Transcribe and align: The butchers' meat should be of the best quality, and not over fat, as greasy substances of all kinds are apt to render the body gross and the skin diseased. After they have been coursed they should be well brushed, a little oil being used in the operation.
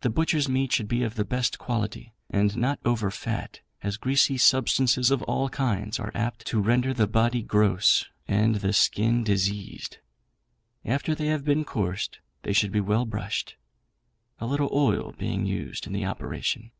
The 0.00 0.08
butchers' 0.08 0.48
meat 0.48 0.72
should 0.72 0.88
be 0.88 1.02
of 1.02 1.16
the 1.16 1.24
best 1.26 1.58
quality, 1.58 2.14
and 2.30 2.56
not 2.56 2.78
over 2.82 3.10
fat, 3.10 3.60
as 3.82 3.98
greasy 3.98 4.38
substances 4.38 5.10
of 5.10 5.22
all 5.24 5.50
kinds 5.50 6.00
are 6.00 6.10
apt 6.14 6.46
to 6.46 6.62
render 6.62 6.94
the 6.94 7.06
body 7.06 7.42
gross 7.42 8.06
and 8.26 8.54
the 8.54 8.72
skin 8.72 9.22
diseased. 9.22 9.98
After 10.82 11.14
they 11.14 11.26
have 11.26 11.44
been 11.44 11.66
coursed 11.66 12.20
they 12.40 12.54
should 12.54 12.72
be 12.72 12.80
well 12.80 13.04
brushed, 13.04 13.56
a 14.38 14.46
little 14.46 14.70
oil 14.72 15.14
being 15.18 15.44
used 15.44 15.86
in 15.86 15.92
the 15.92 16.06
operation. 16.06 16.70